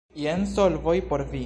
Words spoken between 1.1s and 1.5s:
por vi.